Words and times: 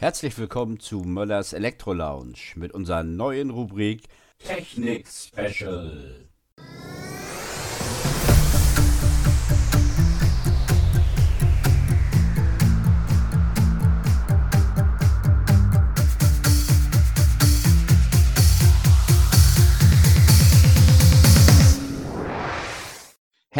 Herzlich 0.00 0.38
willkommen 0.38 0.80
zu 0.80 1.00
Möllers 1.00 1.52
Elektro 1.52 1.92
Lounge 1.92 2.38
mit 2.54 2.72
unserer 2.72 3.02
neuen 3.02 3.50
Rubrik 3.50 4.04
Technik 4.38 5.06
Special. 5.06 6.29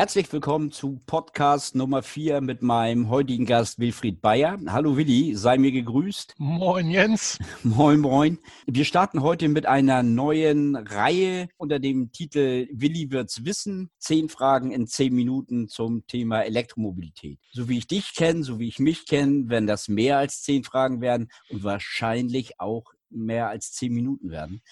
Herzlich 0.01 0.33
willkommen 0.33 0.73
zu 0.73 0.99
Podcast 1.05 1.75
Nummer 1.75 2.03
4 2.03 2.41
mit 2.41 2.63
meinem 2.63 3.11
heutigen 3.11 3.45
Gast 3.45 3.79
Wilfried 3.79 4.23
Bayer. 4.23 4.59
Hallo 4.69 4.97
Willi, 4.97 5.37
sei 5.37 5.59
mir 5.59 5.73
gegrüßt. 5.73 6.37
Moin 6.39 6.89
Jens. 6.89 7.39
Moin, 7.63 8.01
moin. 8.01 8.39
Wir 8.65 8.87
starten 8.87 9.21
heute 9.21 9.51
mit 9.51 9.67
einer 9.67 10.03
neuen 10.03 10.75
Reihe 10.75 11.51
unter 11.59 11.79
dem 11.79 12.13
Titel 12.13 12.67
Willi 12.73 13.11
wird's 13.11 13.45
wissen. 13.45 13.91
Zehn 13.99 14.31
Fragen 14.31 14.73
in 14.73 14.87
zehn 14.87 15.15
Minuten 15.15 15.69
zum 15.69 16.07
Thema 16.07 16.45
Elektromobilität. 16.45 17.39
So 17.53 17.69
wie 17.69 17.77
ich 17.77 17.87
dich 17.87 18.15
kenne, 18.15 18.43
so 18.43 18.59
wie 18.59 18.69
ich 18.69 18.79
mich 18.79 19.05
kenne, 19.05 19.51
werden 19.51 19.67
das 19.67 19.89
mehr 19.89 20.17
als 20.17 20.41
zehn 20.41 20.65
Fragen 20.65 21.03
werden 21.03 21.31
und 21.51 21.63
wahrscheinlich 21.63 22.59
auch 22.59 22.95
mehr 23.11 23.49
als 23.49 23.73
zehn 23.73 23.93
Minuten 23.93 24.31
werden. 24.31 24.63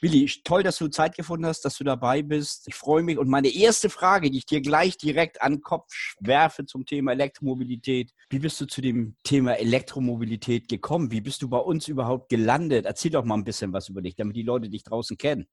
Willi, 0.00 0.30
toll, 0.44 0.62
dass 0.62 0.78
du 0.78 0.88
Zeit 0.88 1.14
gefunden 1.16 1.46
hast, 1.46 1.62
dass 1.62 1.76
du 1.76 1.84
dabei 1.84 2.22
bist. 2.22 2.66
Ich 2.68 2.74
freue 2.74 3.02
mich. 3.02 3.18
Und 3.18 3.28
meine 3.28 3.48
erste 3.48 3.90
Frage, 3.90 4.30
die 4.30 4.38
ich 4.38 4.46
dir 4.46 4.62
gleich 4.62 4.96
direkt 4.96 5.42
an 5.42 5.54
den 5.54 5.60
Kopf 5.60 5.92
werfe 6.20 6.64
zum 6.64 6.86
Thema 6.86 7.12
Elektromobilität. 7.12 8.12
Wie 8.30 8.38
bist 8.38 8.60
du 8.60 8.66
zu 8.66 8.80
dem 8.80 9.16
Thema 9.24 9.54
Elektromobilität 9.54 10.68
gekommen? 10.68 11.10
Wie 11.10 11.20
bist 11.20 11.42
du 11.42 11.48
bei 11.48 11.58
uns 11.58 11.88
überhaupt 11.88 12.30
gelandet? 12.30 12.86
Erzähl 12.86 13.10
doch 13.10 13.24
mal 13.24 13.34
ein 13.34 13.44
bisschen 13.44 13.72
was 13.72 13.88
über 13.88 14.00
dich, 14.00 14.16
damit 14.16 14.36
die 14.36 14.42
Leute 14.42 14.70
dich 14.70 14.84
draußen 14.84 15.18
kennen, 15.18 15.46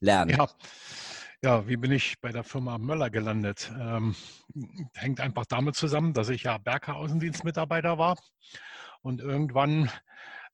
lernen. 0.00 0.30
Ja. 0.30 0.48
Ja, 1.42 1.66
wie 1.66 1.78
bin 1.78 1.90
ich 1.90 2.20
bei 2.20 2.32
der 2.32 2.44
Firma 2.44 2.76
Möller 2.76 3.08
gelandet? 3.08 3.72
Ähm, 3.74 4.14
hängt 4.94 5.20
einfach 5.20 5.46
damit 5.46 5.74
zusammen, 5.74 6.12
dass 6.12 6.28
ich 6.28 6.42
ja 6.42 6.58
Berker 6.58 6.96
Außendienstmitarbeiter 6.96 7.96
war 7.96 8.18
und 9.00 9.22
irgendwann 9.22 9.90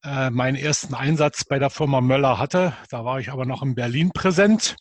äh, 0.05 0.31
meinen 0.31 0.57
ersten 0.57 0.95
Einsatz 0.95 1.45
bei 1.45 1.59
der 1.59 1.71
Firma 1.71 2.01
Möller 2.01 2.39
hatte. 2.39 2.75
Da 2.91 3.05
war 3.05 3.21
ich 3.21 3.31
aber 3.31 3.47
noch 3.47 3.63
in 3.63 3.75
Berlin 3.75 4.11
präsent 4.13 4.77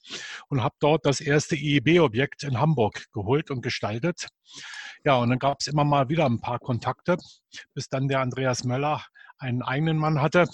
und 0.49 0.63
habe 0.63 0.75
dort 0.79 1.05
das 1.05 1.21
erste 1.21 1.55
IEB-Objekt 1.55 2.43
in 2.43 2.59
Hamburg 2.59 3.05
geholt 3.11 3.51
und 3.51 3.61
gestaltet. 3.61 4.27
Ja, 5.03 5.15
und 5.15 5.29
dann 5.29 5.39
gab 5.39 5.57
es 5.59 5.67
immer 5.67 5.83
mal 5.83 6.09
wieder 6.09 6.25
ein 6.25 6.41
paar 6.41 6.59
Kontakte, 6.59 7.17
bis 7.73 7.89
dann 7.89 8.07
der 8.07 8.21
Andreas 8.21 8.63
Möller 8.63 9.03
einen 9.37 9.61
eigenen 9.61 9.97
Mann 9.97 10.21
hatte, 10.21 10.47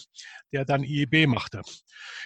der 0.51 0.65
dann 0.65 0.83
IEB 0.83 1.27
machte. 1.27 1.61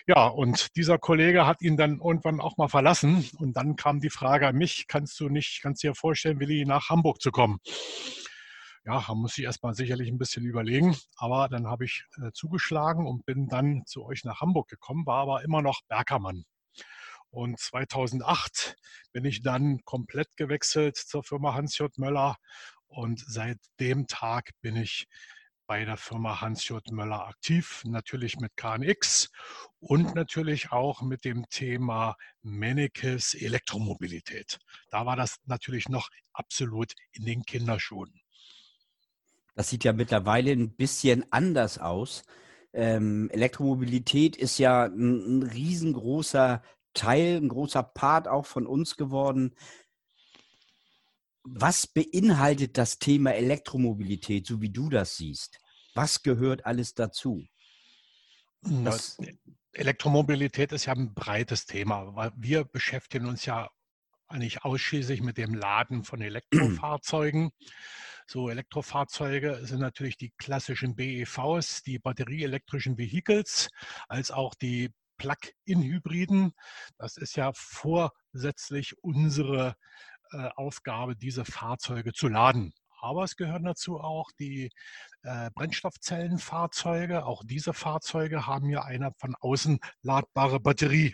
Ja, 0.07 0.27
und 0.27 0.75
dieser 0.75 0.97
Kollege 0.97 1.45
hat 1.45 1.61
ihn 1.61 1.77
dann 1.77 1.99
irgendwann 1.99 2.39
auch 2.39 2.57
mal 2.57 2.69
verlassen. 2.69 3.29
Und 3.37 3.57
dann 3.57 3.75
kam 3.75 3.99
die 3.99 4.09
Frage 4.09 4.47
an 4.47 4.55
mich, 4.55 4.87
kannst 4.87 5.19
du 5.19 5.29
nicht, 5.29 5.59
kannst 5.61 5.83
du 5.83 5.89
dir 5.89 5.95
vorstellen, 5.95 6.39
Willi, 6.39 6.65
nach 6.65 6.89
Hamburg 6.89 7.21
zu 7.21 7.31
kommen? 7.31 7.59
Ja, 8.85 9.03
da 9.07 9.15
muss 9.15 9.37
ich 9.37 9.43
erstmal 9.43 9.73
sicherlich 9.73 10.09
ein 10.09 10.17
bisschen 10.17 10.45
überlegen. 10.45 10.95
Aber 11.17 11.49
dann 11.49 11.67
habe 11.67 11.85
ich 11.85 12.05
äh, 12.21 12.31
zugeschlagen 12.33 13.07
und 13.07 13.25
bin 13.25 13.47
dann 13.47 13.83
zu 13.85 14.05
euch 14.05 14.23
nach 14.23 14.41
Hamburg 14.41 14.67
gekommen, 14.67 15.05
war 15.05 15.21
aber 15.21 15.43
immer 15.43 15.61
noch 15.61 15.81
Berkermann. 15.87 16.45
Und 17.31 17.59
2008 17.59 18.75
bin 19.11 19.25
ich 19.25 19.41
dann 19.41 19.83
komplett 19.83 20.37
gewechselt 20.37 20.95
zur 20.95 21.23
Firma 21.23 21.53
Hans-J. 21.53 21.97
Möller. 21.97 22.37
Und 22.87 23.19
seit 23.27 23.57
dem 23.79 24.07
Tag 24.07 24.51
bin 24.61 24.75
ich 24.77 25.07
bei 25.67 25.83
der 25.83 25.97
Firma 25.97 26.39
Hans-J. 26.41 26.91
Möller 26.91 27.27
aktiv, 27.27 27.81
natürlich 27.85 28.37
mit 28.37 28.55
KNX 28.55 29.31
und 29.79 30.13
natürlich 30.13 30.71
auch 30.71 31.01
mit 31.01 31.25
dem 31.25 31.49
Thema 31.49 32.15
Mennekes 32.43 33.33
Elektromobilität. 33.33 34.59
Da 34.91 35.07
war 35.07 35.15
das 35.15 35.37
natürlich 35.45 35.89
noch 35.89 36.09
absolut 36.33 36.93
in 37.11 37.25
den 37.25 37.43
Kinderschuhen. 37.43 38.21
Das 39.55 39.69
sieht 39.69 39.83
ja 39.83 39.93
mittlerweile 39.93 40.51
ein 40.51 40.75
bisschen 40.75 41.25
anders 41.31 41.79
aus. 41.79 42.23
Ähm, 42.73 43.29
Elektromobilität 43.31 44.35
ist 44.35 44.57
ja 44.57 44.85
ein, 44.85 45.39
ein 45.39 45.43
riesengroßer 45.43 46.61
Teil, 46.93 47.37
ein 47.37 47.49
großer 47.49 47.83
Part 47.83 48.27
auch 48.27 48.45
von 48.45 48.67
uns 48.67 48.97
geworden. 48.97 49.55
Was 51.43 51.87
beinhaltet 51.87 52.77
das 52.77 52.99
Thema 52.99 53.33
Elektromobilität, 53.33 54.45
so 54.45 54.61
wie 54.61 54.71
du 54.71 54.89
das 54.89 55.17
siehst? 55.17 55.59
Was 55.93 56.21
gehört 56.23 56.65
alles 56.65 56.93
dazu? 56.93 57.45
Das 58.61 59.17
Elektromobilität 59.71 60.71
ist 60.71 60.85
ja 60.85 60.93
ein 60.93 61.13
breites 61.13 61.65
Thema, 61.65 62.15
weil 62.15 62.31
wir 62.35 62.65
beschäftigen 62.65 63.27
uns 63.27 63.45
ja 63.45 63.69
eigentlich 64.27 64.63
ausschließlich 64.63 65.21
mit 65.21 65.37
dem 65.37 65.53
Laden 65.53 66.03
von 66.03 66.21
Elektrofahrzeugen. 66.21 67.51
So 68.27 68.49
Elektrofahrzeuge 68.49 69.59
sind 69.63 69.79
natürlich 69.79 70.17
die 70.17 70.33
klassischen 70.37 70.95
BEVs, 70.95 71.83
die 71.83 71.99
batterieelektrischen 71.99 72.97
Vehicles, 72.97 73.69
als 74.07 74.31
auch 74.31 74.55
die 74.55 74.91
Plug-in-Hybriden. 75.17 76.53
Das 76.97 77.17
ist 77.17 77.35
ja 77.35 77.51
vorsätzlich 77.53 78.95
unsere 79.03 79.75
äh, 80.31 80.49
Aufgabe, 80.55 81.15
diese 81.15 81.45
Fahrzeuge 81.45 82.13
zu 82.13 82.27
laden. 82.27 82.73
Aber 82.99 83.23
es 83.23 83.35
gehören 83.35 83.63
dazu 83.63 83.99
auch 83.99 84.31
die 84.39 84.71
äh, 85.21 85.51
Brennstoffzellenfahrzeuge. 85.53 87.25
Auch 87.25 87.43
diese 87.45 87.73
Fahrzeuge 87.73 88.47
haben 88.47 88.69
ja 88.69 88.83
eine 88.83 89.11
von 89.19 89.35
außen 89.39 89.79
ladbare 90.01 90.59
Batterie. 90.59 91.13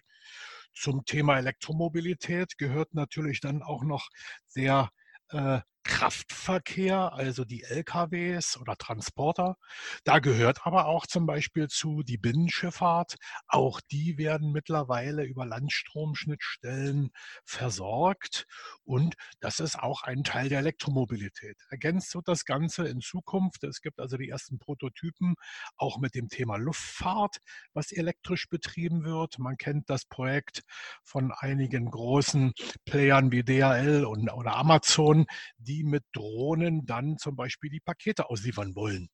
Zum 0.73 1.03
Thema 1.03 1.37
Elektromobilität 1.37 2.57
gehört 2.57 2.93
natürlich 2.93 3.41
dann 3.41 3.61
auch 3.61 3.83
noch 3.83 4.07
der 4.55 4.89
äh, 5.29 5.59
Kraftverkehr, 5.83 7.13
also 7.13 7.43
die 7.43 7.63
LKWs 7.63 8.57
oder 8.57 8.75
Transporter. 8.77 9.57
Da 10.03 10.19
gehört 10.19 10.65
aber 10.65 10.85
auch 10.85 11.07
zum 11.07 11.25
Beispiel 11.25 11.67
zu 11.69 12.03
die 12.03 12.17
Binnenschifffahrt. 12.17 13.15
Auch 13.47 13.81
die 13.91 14.17
werden 14.17 14.51
mittlerweile 14.51 15.23
über 15.23 15.45
Landstromschnittstellen 15.45 17.11
versorgt. 17.45 18.45
Und 18.83 19.15
das 19.39 19.59
ist 19.59 19.79
auch 19.79 20.03
ein 20.03 20.23
Teil 20.23 20.49
der 20.49 20.59
Elektromobilität. 20.59 21.57
Ergänzt 21.69 22.13
wird 22.13 22.27
das 22.27 22.45
Ganze 22.45 22.87
in 22.87 23.01
Zukunft. 23.01 23.63
Es 23.63 23.81
gibt 23.81 23.99
also 23.99 24.17
die 24.17 24.29
ersten 24.29 24.59
Prototypen 24.59 25.35
auch 25.77 25.97
mit 25.97 26.13
dem 26.13 26.29
Thema 26.29 26.57
Luftfahrt, 26.57 27.37
was 27.73 27.91
elektrisch 27.91 28.49
betrieben 28.49 29.03
wird. 29.03 29.39
Man 29.39 29.57
kennt 29.57 29.89
das 29.89 30.05
Projekt 30.05 30.61
von 31.03 31.31
einigen 31.31 31.89
großen 31.89 32.53
Playern 32.85 33.31
wie 33.31 33.43
DHL 33.43 34.05
und, 34.05 34.29
oder 34.31 34.55
Amazon, 34.55 35.25
die 35.57 35.70
die 35.71 35.83
mit 35.83 36.03
Drohnen 36.13 36.85
dann 36.85 37.17
zum 37.17 37.35
Beispiel 37.35 37.69
die 37.69 37.79
Pakete 37.79 38.29
ausliefern 38.29 38.75
wollen. 38.75 39.09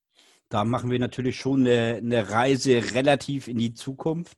Da 0.50 0.63
machen 0.63 0.90
wir 0.90 1.00
natürlich 1.00 1.38
schon 1.40 1.62
eine, 1.62 1.97
eine 1.97 2.29
Reise 2.29 2.94
relativ 2.94 3.47
in 3.47 3.57
die 3.57 3.73
Zukunft. 3.73 4.38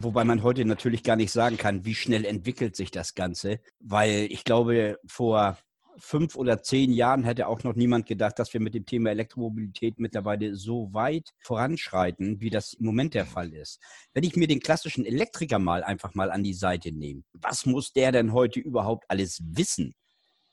Wobei 0.00 0.24
man 0.24 0.42
heute 0.42 0.64
natürlich 0.64 1.02
gar 1.02 1.16
nicht 1.16 1.30
sagen 1.30 1.58
kann, 1.58 1.84
wie 1.84 1.94
schnell 1.94 2.24
entwickelt 2.24 2.74
sich 2.74 2.90
das 2.90 3.14
Ganze. 3.14 3.60
Weil 3.78 4.26
ich 4.30 4.44
glaube, 4.44 4.98
vor 5.06 5.58
fünf 5.98 6.36
oder 6.36 6.62
zehn 6.62 6.92
Jahren 6.92 7.24
hätte 7.24 7.46
auch 7.46 7.62
noch 7.62 7.74
niemand 7.74 8.06
gedacht, 8.06 8.38
dass 8.38 8.54
wir 8.54 8.60
mit 8.60 8.74
dem 8.74 8.86
Thema 8.86 9.10
Elektromobilität 9.10 9.98
mittlerweile 9.98 10.56
so 10.56 10.88
weit 10.92 11.34
voranschreiten, 11.42 12.40
wie 12.40 12.48
das 12.48 12.72
im 12.72 12.86
Moment 12.86 13.12
der 13.12 13.26
Fall 13.26 13.52
ist. 13.52 13.80
Wenn 14.14 14.24
ich 14.24 14.36
mir 14.36 14.48
den 14.48 14.60
klassischen 14.60 15.04
Elektriker 15.04 15.58
mal 15.58 15.84
einfach 15.84 16.14
mal 16.14 16.30
an 16.30 16.42
die 16.42 16.54
Seite 16.54 16.90
nehme, 16.92 17.22
was 17.34 17.66
muss 17.66 17.92
der 17.92 18.12
denn 18.12 18.32
heute 18.32 18.58
überhaupt 18.60 19.04
alles 19.08 19.42
wissen? 19.44 19.94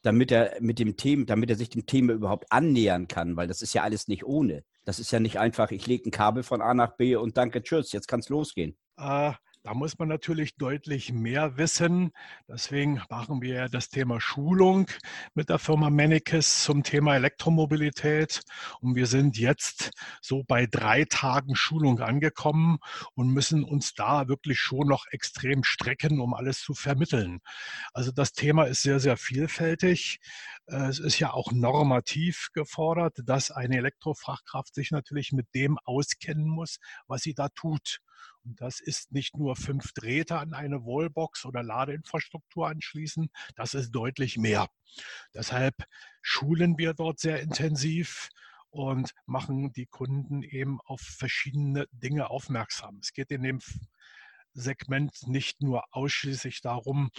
Damit 0.01 0.31
er 0.31 0.57
mit 0.59 0.79
dem 0.79 0.97
Thema, 0.97 1.25
damit 1.25 1.49
er 1.49 1.55
sich 1.55 1.69
dem 1.69 1.85
Thema 1.85 2.13
überhaupt 2.13 2.51
annähern 2.51 3.07
kann, 3.07 3.35
weil 3.35 3.47
das 3.47 3.61
ist 3.61 3.73
ja 3.73 3.83
alles 3.83 4.07
nicht 4.07 4.25
ohne. 4.25 4.63
Das 4.85 4.99
ist 4.99 5.11
ja 5.11 5.19
nicht 5.19 5.39
einfach, 5.39 5.71
ich 5.71 5.85
lege 5.87 6.07
ein 6.07 6.11
Kabel 6.11 6.43
von 6.43 6.61
A 6.61 6.73
nach 6.73 6.95
B 6.95 7.15
und 7.15 7.37
danke, 7.37 7.61
tschüss, 7.61 7.91
jetzt 7.91 8.07
kann 8.07 8.21
es 8.21 8.29
losgehen. 8.29 8.77
Äh, 8.97 9.33
da 9.67 9.73
muss 9.73 9.99
man 9.99 10.07
natürlich 10.07 10.55
deutlich 10.55 11.11
mehr 11.11 11.57
wissen. 11.57 12.13
Deswegen 12.47 13.01
machen 13.09 13.41
wir 13.41 13.67
das 13.67 13.89
Thema 13.89 14.21
Schulung 14.21 14.87
mit 15.33 15.49
der 15.49 15.59
Firma 15.59 15.89
Mennekes 15.89 16.63
zum 16.63 16.83
Thema 16.83 17.15
Elektromobilität. 17.15 18.43
Und 18.79 18.95
wir 18.95 19.07
sind 19.07 19.37
jetzt 19.37 19.91
so 20.21 20.45
bei 20.47 20.67
drei 20.67 21.03
Tagen 21.03 21.57
Schulung 21.57 21.99
angekommen 21.99 22.77
und 23.13 23.33
müssen 23.33 23.65
uns 23.65 23.93
da 23.93 24.29
wirklich 24.29 24.57
schon 24.57 24.87
noch 24.87 25.05
extrem 25.11 25.65
strecken, 25.65 26.21
um 26.21 26.33
alles 26.33 26.61
zu 26.61 26.73
vermitteln. 26.73 27.41
Also 27.91 28.13
das 28.13 28.31
Thema 28.31 28.63
ist 28.67 28.83
sehr, 28.83 29.01
sehr 29.01 29.17
vielfältig. 29.17 30.21
Es 30.67 30.99
ist 30.99 31.19
ja 31.19 31.33
auch 31.33 31.51
normativ 31.51 32.51
gefordert, 32.53 33.17
dass 33.25 33.51
eine 33.51 33.75
Elektrofachkraft 33.75 34.73
sich 34.73 34.91
natürlich 34.91 35.33
mit 35.33 35.53
dem 35.53 35.77
auskennen 35.83 36.47
muss, 36.47 36.79
was 37.07 37.23
sie 37.23 37.33
da 37.33 37.49
tut. 37.49 37.99
Und 38.43 38.61
das 38.61 38.79
ist 38.79 39.11
nicht 39.11 39.37
nur 39.37 39.55
fünf 39.55 39.93
Drähte 39.93 40.37
an 40.37 40.53
eine 40.53 40.83
Wallbox 40.83 41.45
oder 41.45 41.63
Ladeinfrastruktur 41.63 42.67
anschließen, 42.67 43.29
das 43.55 43.73
ist 43.73 43.91
deutlich 43.91 44.37
mehr. 44.37 44.67
Deshalb 45.33 45.75
schulen 46.21 46.77
wir 46.77 46.93
dort 46.93 47.19
sehr 47.19 47.41
intensiv 47.41 48.29
und 48.69 49.11
machen 49.25 49.71
die 49.73 49.85
Kunden 49.85 50.43
eben 50.43 50.79
auf 50.81 51.01
verschiedene 51.01 51.87
Dinge 51.91 52.29
aufmerksam. 52.29 52.99
Es 53.01 53.13
geht 53.13 53.31
in 53.31 53.43
dem 53.43 53.59
Segment 54.53 55.27
nicht 55.27 55.61
nur 55.61 55.83
ausschließlich 55.91 56.61
darum, 56.61 57.11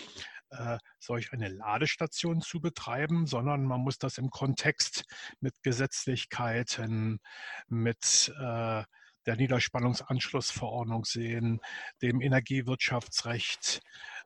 äh, 0.50 0.78
solch 0.98 1.32
eine 1.32 1.48
Ladestation 1.48 2.40
zu 2.40 2.60
betreiben, 2.60 3.26
sondern 3.26 3.64
man 3.64 3.80
muss 3.80 3.98
das 3.98 4.18
im 4.18 4.30
Kontext 4.30 5.04
mit 5.40 5.62
Gesetzlichkeiten, 5.62 7.20
mit 7.68 8.32
äh, 8.40 8.82
der 9.26 9.36
Niederspannungsanschlussverordnung 9.36 11.04
sehen, 11.04 11.60
dem 12.02 12.20
Energiewirtschaftsrecht, 12.20 13.80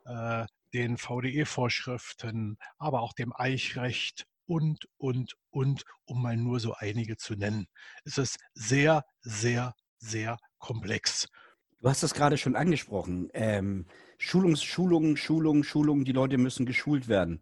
äh, 0.05 0.47
den 0.73 0.97
VDE-Vorschriften, 0.97 2.57
aber 2.79 3.03
auch 3.03 3.13
dem 3.13 3.33
Eichrecht 3.35 4.27
und, 4.47 4.87
und, 4.99 5.35
und, 5.51 5.85
um 6.05 6.23
mal 6.23 6.37
nur 6.37 6.61
so 6.61 6.75
einige 6.75 7.17
zu 7.17 7.35
nennen. 7.35 7.67
Es 8.05 8.19
ist 8.19 8.39
sehr, 8.55 9.05
sehr, 9.21 9.75
sehr 9.99 10.39
komplex. 10.59 11.29
Du 11.81 11.89
hast 11.89 12.03
es 12.03 12.15
gerade 12.15 12.39
schon 12.39 12.57
angesprochen. 12.57 13.29
Ähm, 13.35 13.87
Schulungs, 14.19 14.63
Schulungen, 14.63 15.17
Schulungen, 15.17 15.65
Schulungen, 15.65 16.05
die 16.05 16.13
Leute 16.13 16.39
müssen 16.39 16.65
geschult 16.65 17.09
werden. 17.09 17.41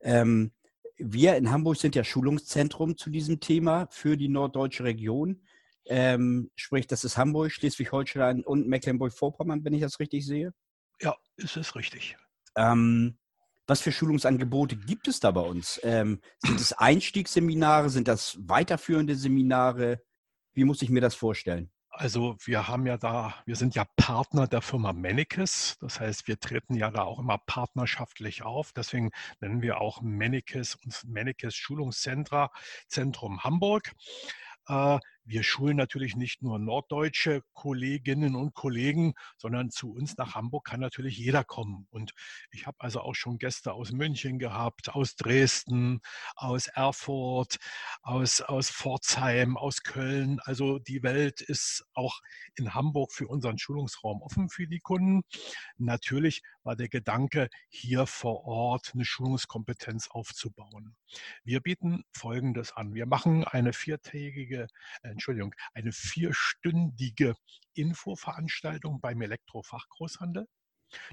Ähm, 0.00 0.52
wir 0.98 1.36
in 1.36 1.50
Hamburg 1.50 1.76
sind 1.76 1.94
ja 1.94 2.04
Schulungszentrum 2.04 2.96
zu 2.96 3.10
diesem 3.10 3.38
Thema 3.38 3.86
für 3.90 4.16
die 4.16 4.28
norddeutsche 4.28 4.84
Region. 4.84 5.42
Ähm, 5.86 6.50
sprich, 6.56 6.86
das 6.86 7.04
ist 7.04 7.16
Hamburg, 7.16 7.52
Schleswig-Holstein 7.52 8.42
und 8.44 8.66
Mecklenburg-Vorpommern, 8.66 9.64
wenn 9.64 9.74
ich 9.74 9.80
das 9.82 10.00
richtig 10.00 10.26
sehe. 10.26 10.52
Ja, 11.00 11.16
ist 11.36 11.56
es 11.56 11.74
richtig. 11.76 12.16
Ähm, 12.56 13.18
was 13.66 13.80
für 13.80 13.92
Schulungsangebote 13.92 14.76
gibt 14.76 15.08
es 15.08 15.20
da 15.20 15.30
bei 15.32 15.40
uns? 15.40 15.80
Ähm, 15.82 16.20
sind 16.38 16.60
es 16.60 16.72
Einstiegsseminare? 16.72 17.90
Sind 17.90 18.08
das 18.08 18.38
weiterführende 18.40 19.16
Seminare? 19.16 20.02
Wie 20.54 20.64
muss 20.64 20.82
ich 20.82 20.90
mir 20.90 21.00
das 21.00 21.14
vorstellen? 21.14 21.70
Also 21.90 22.36
wir 22.44 22.68
haben 22.68 22.86
ja 22.86 22.98
da, 22.98 23.34
wir 23.46 23.56
sind 23.56 23.74
ja 23.74 23.86
Partner 23.96 24.46
der 24.46 24.60
Firma 24.60 24.92
Mennekes. 24.92 25.78
Das 25.80 25.98
heißt, 25.98 26.28
wir 26.28 26.38
treten 26.38 26.74
ja 26.74 26.90
da 26.90 27.02
auch 27.02 27.18
immer 27.18 27.38
partnerschaftlich 27.38 28.42
auf. 28.42 28.72
Deswegen 28.72 29.10
nennen 29.40 29.62
wir 29.62 29.80
auch 29.80 30.02
Mennekes 30.02 30.76
und 30.76 31.02
Mennekes 31.04 31.54
Schulungszentrum 31.54 33.42
Hamburg. 33.42 33.92
Äh, 34.68 34.98
wir 35.26 35.42
schulen 35.42 35.76
natürlich 35.76 36.14
nicht 36.14 36.40
nur 36.42 36.60
norddeutsche 36.60 37.42
Kolleginnen 37.52 38.36
und 38.36 38.54
Kollegen, 38.54 39.14
sondern 39.36 39.70
zu 39.70 39.92
uns 39.92 40.16
nach 40.16 40.36
Hamburg 40.36 40.66
kann 40.66 40.78
natürlich 40.78 41.18
jeder 41.18 41.42
kommen. 41.42 41.88
Und 41.90 42.12
ich 42.52 42.66
habe 42.66 42.76
also 42.78 43.00
auch 43.00 43.14
schon 43.14 43.38
Gäste 43.38 43.72
aus 43.72 43.90
München 43.90 44.38
gehabt, 44.38 44.90
aus 44.94 45.16
Dresden, 45.16 46.00
aus 46.36 46.68
Erfurt, 46.68 47.56
aus, 48.02 48.40
aus 48.40 48.70
Pforzheim, 48.70 49.56
aus 49.56 49.82
Köln. 49.82 50.38
Also 50.44 50.78
die 50.78 51.02
Welt 51.02 51.40
ist 51.40 51.84
auch 51.92 52.20
in 52.54 52.74
Hamburg 52.74 53.12
für 53.12 53.26
unseren 53.26 53.58
Schulungsraum 53.58 54.22
offen 54.22 54.48
für 54.48 54.68
die 54.68 54.80
Kunden. 54.80 55.22
Natürlich 55.76 56.42
war 56.62 56.76
der 56.76 56.88
Gedanke, 56.88 57.48
hier 57.68 58.06
vor 58.06 58.44
Ort 58.44 58.92
eine 58.94 59.04
Schulungskompetenz 59.04 60.08
aufzubauen. 60.08 60.96
Wir 61.42 61.60
bieten 61.60 62.04
Folgendes 62.12 62.72
an. 62.72 62.94
Wir 62.94 63.06
machen 63.06 63.44
eine 63.44 63.72
viertägige 63.72 64.68
äh, 65.02 65.15
Entschuldigung, 65.16 65.54
eine 65.74 65.92
vierstündige 65.92 67.34
Infoveranstaltung 67.74 69.00
beim 69.00 69.20
Elektrofachgroßhandel. 69.22 70.46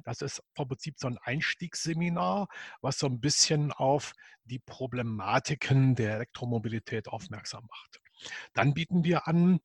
Das 0.03 0.21
ist 0.21 0.43
vom 0.55 0.67
Prinzip 0.67 0.95
so 0.99 1.07
ein 1.07 1.17
Einstiegsseminar, 1.17 2.47
was 2.81 2.99
so 2.99 3.07
ein 3.07 3.19
bisschen 3.19 3.71
auf 3.71 4.13
die 4.43 4.59
Problematiken 4.59 5.95
der 5.95 6.15
Elektromobilität 6.15 7.07
aufmerksam 7.07 7.65
macht. 7.65 8.01
Dann 8.53 8.73
bieten 8.73 9.03
wir 9.03 9.27
an, 9.27 9.59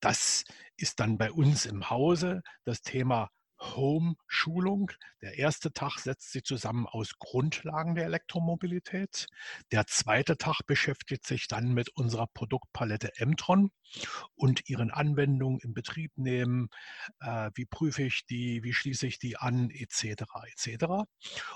das 0.00 0.44
ist 0.76 1.00
dann 1.00 1.18
bei 1.18 1.32
uns 1.32 1.64
im 1.66 1.90
Hause 1.90 2.42
das 2.64 2.82
Thema 2.82 3.30
Home-Schulung. 3.60 4.90
Der 5.20 5.38
erste 5.38 5.72
Tag 5.72 5.98
setzt 5.98 6.32
sich 6.32 6.44
zusammen 6.44 6.86
aus 6.86 7.18
Grundlagen 7.18 7.94
der 7.94 8.04
Elektromobilität. 8.04 9.26
Der 9.72 9.86
zweite 9.86 10.36
Tag 10.36 10.62
beschäftigt 10.66 11.26
sich 11.26 11.48
dann 11.48 11.74
mit 11.74 11.88
unserer 11.90 12.26
Produktpalette 12.26 13.12
Mtron 13.24 13.70
und 14.34 14.68
ihren 14.68 14.90
Anwendungen 14.90 15.60
im 15.60 15.74
Betrieb 15.74 16.12
nehmen. 16.16 16.68
Äh, 17.20 17.50
wie 17.54 17.64
prüfe 17.64 18.02
ich 18.02 18.26
die, 18.26 18.62
wie 18.62 18.72
schließe 18.72 19.06
ich 19.06 19.18
die 19.18 19.36
an, 19.36 19.70
etc. 19.70 20.24
etc. 20.52 20.84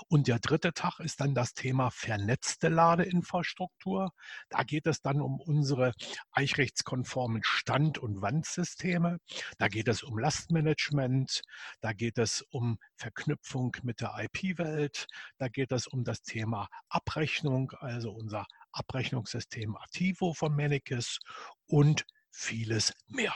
Und 0.07 0.27
der 0.27 0.39
dritte 0.39 0.73
Tag 0.73 0.99
ist 0.99 1.21
dann 1.21 1.35
das 1.35 1.53
Thema 1.53 1.91
vernetzte 1.91 2.69
Ladeinfrastruktur. 2.69 4.11
Da 4.49 4.63
geht 4.63 4.87
es 4.87 5.01
dann 5.01 5.21
um 5.21 5.39
unsere 5.39 5.93
eichrechtskonformen 6.31 7.43
Stand- 7.43 7.97
und 7.97 8.21
Wandsysteme. 8.21 9.19
Da 9.57 9.67
geht 9.67 9.87
es 9.87 10.03
um 10.03 10.17
Lastmanagement. 10.17 11.41
Da 11.81 11.93
geht 12.03 12.17
es 12.17 12.41
um 12.49 12.79
Verknüpfung 12.97 13.77
mit 13.81 14.01
der 14.01 14.13
IP-Welt. 14.19 15.07
Da 15.37 15.47
geht 15.47 15.71
es 15.71 15.87
um 15.87 16.03
das 16.03 16.21
Thema 16.21 16.67
Abrechnung, 16.89 17.71
also 17.79 18.11
unser 18.11 18.45
Abrechnungssystem 18.73 19.77
Ativo 19.77 20.33
von 20.33 20.53
Manicus 20.53 21.21
und 21.65 22.05
vieles 22.29 22.91
mehr. 23.07 23.33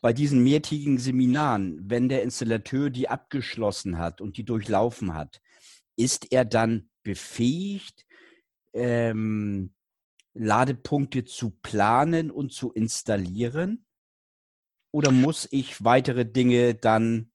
Bei 0.00 0.14
diesen 0.14 0.42
mehrtägigen 0.42 0.96
Seminaren, 0.96 1.78
wenn 1.90 2.08
der 2.08 2.22
Installateur 2.22 2.88
die 2.88 3.10
abgeschlossen 3.10 3.98
hat 3.98 4.22
und 4.22 4.38
die 4.38 4.44
durchlaufen 4.44 5.12
hat, 5.12 5.42
ist 5.94 6.32
er 6.32 6.46
dann 6.46 6.88
befähigt, 7.02 8.06
ähm, 8.72 9.74
Ladepunkte 10.32 11.26
zu 11.26 11.50
planen 11.50 12.30
und 12.30 12.54
zu 12.54 12.72
installieren? 12.72 13.84
Oder 14.92 15.10
muss 15.10 15.46
ich 15.50 15.84
weitere 15.84 16.24
Dinge 16.24 16.74
dann 16.74 17.32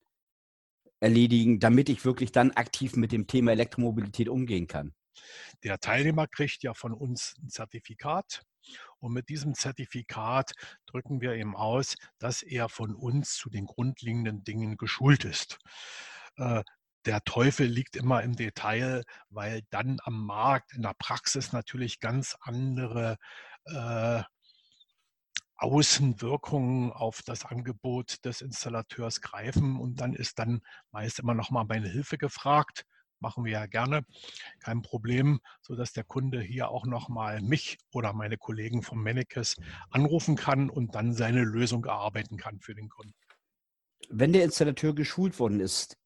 erledigen, 1.04 1.60
damit 1.60 1.90
ich 1.90 2.06
wirklich 2.06 2.32
dann 2.32 2.52
aktiv 2.52 2.96
mit 2.96 3.12
dem 3.12 3.28
Thema 3.28 3.52
Elektromobilität 3.52 4.30
umgehen 4.30 4.68
kann? 4.68 4.94
Der 5.64 5.80
Teilnehmer 5.80 6.28
kriegt 6.28 6.64
ja 6.64 6.74
von 6.74 6.94
uns 6.94 7.36
ein 7.42 7.50
Zertifikat. 7.50 8.44
Und 9.00 9.14
mit 9.14 9.28
diesem 9.30 9.54
Zertifikat 9.56 10.54
drücken 10.86 11.20
wir 11.20 11.36
ihm 11.36 11.56
aus, 11.56 11.96
dass 12.18 12.42
er 12.42 12.70
von 12.70 12.96
uns 12.96 13.36
zu 13.36 13.50
den 13.50 13.66
grundlegenden 13.66 14.44
Dingen 14.44 14.78
geschult 14.78 15.26
ist. 15.26 15.60
Äh, 16.38 16.64
der 17.06 17.22
Teufel 17.26 17.68
liegt 17.68 17.98
immer 17.98 18.24
im 18.24 18.38
Detail, 18.38 19.04
weil 19.30 19.64
dann 19.70 19.98
am 20.04 20.26
Markt, 20.26 20.74
in 20.74 20.84
der 20.84 20.96
Praxis 20.98 21.52
natürlich 21.52 22.00
ganz 22.00 22.38
andere 22.40 23.18
äh, 23.66 24.24
Außenwirkungen 25.56 26.92
auf 26.92 27.22
das 27.24 27.46
Angebot 27.46 28.24
des 28.26 28.42
Installateurs 28.42 29.22
greifen 29.22 29.78
und 29.78 30.02
dann 30.02 30.14
ist 30.14 30.40
dann 30.40 30.62
meist 30.92 31.20
immer 31.20 31.34
noch 31.34 31.52
mal 31.52 31.64
meine 31.64 31.90
Hilfe 31.90 32.18
gefragt. 32.18 32.86
Machen 33.20 33.46
wir 33.46 33.54
ja 33.54 33.66
gerne, 33.68 34.06
kein 34.60 34.82
Problem, 34.82 35.40
sodass 35.62 35.94
der 35.94 36.04
Kunde 36.04 36.42
hier 36.42 36.70
auch 36.70 36.86
noch 36.86 37.08
mal 37.08 37.42
mich 37.42 37.78
oder 37.94 38.12
meine 38.12 38.38
Kollegen 38.38 38.82
vom 38.82 39.02
Mennekes 39.02 39.56
anrufen 39.92 40.36
kann 40.36 40.70
und 40.70 40.96
dann 40.96 41.14
seine 41.14 41.44
Lösung 41.44 41.86
erarbeiten 41.86 42.36
kann 42.36 42.60
für 42.60 42.76
den 42.76 42.90
Kunden. 42.90 43.16
Wenn 44.10 44.34
der 44.34 44.44
Installateur 44.44 44.94
geschult 44.94 45.40
worden 45.40 45.62
ist, 45.62 45.98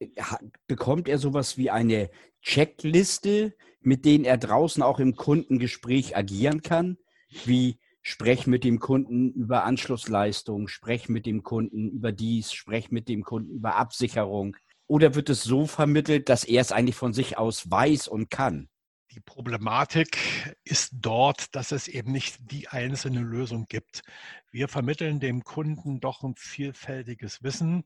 bekommt 0.68 1.08
er 1.08 1.18
sowas 1.18 1.58
wie 1.58 1.72
eine 1.72 2.12
Checkliste, 2.42 3.56
mit 3.82 4.06
denen 4.06 4.24
er 4.24 4.38
draußen 4.38 4.84
auch 4.84 5.00
im 5.00 5.16
Kundengespräch 5.16 6.16
agieren 6.16 6.62
kann, 6.62 6.98
wie 7.46 7.80
sprech 8.08 8.48
mit 8.48 8.64
dem 8.64 8.80
Kunden 8.80 9.34
über 9.34 9.66
Anschlussleistung, 9.66 10.70
sprech 10.70 11.10
mit 11.10 11.26
dem 11.26 11.44
Kunden 11.44 11.90
über 11.90 12.14
dies, 12.14 12.54
sprech 12.54 12.90
mit 12.90 13.10
dem 13.10 13.22
Kunden 13.22 13.52
über 13.52 13.76
Absicherung. 13.76 14.56
Oder 14.88 15.14
wird 15.14 15.30
es 15.30 15.44
so 15.44 15.68
vermittelt, 15.68 16.30
dass 16.30 16.46
er 16.46 16.62
es 16.62 16.72
eigentlich 16.72 16.96
von 16.96 17.12
sich 17.12 17.38
aus 17.38 17.70
weiß 17.70 18.08
und 18.08 18.30
kann? 18.30 18.70
Die 19.12 19.20
Problematik 19.20 20.18
ist 20.64 20.94
dort, 20.94 21.54
dass 21.54 21.74
es 21.74 21.90
eben 21.90 22.14
nicht 22.14 22.50
die 22.50 22.70
einzelne 22.70 23.20
Lösung 23.20 23.66
gibt. 23.68 24.04
Wir 24.52 24.70
vermitteln 24.70 25.20
dem 25.20 25.44
Kunden 25.44 26.00
doch 26.00 26.24
ein 26.24 26.36
vielfältiges 26.38 27.44
Wissen 27.44 27.84